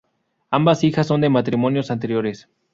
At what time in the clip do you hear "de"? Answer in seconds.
1.21-1.29